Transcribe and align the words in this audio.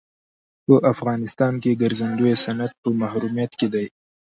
په 0.65 0.75
افغانستان 0.93 1.53
کې 1.61 1.71
د 1.73 1.79
ګرځندوی 1.81 2.33
صنعت 2.43 2.71
په 2.81 2.89
محرومیت 3.01 3.51
کې 3.59 3.67
دی. 3.73 3.85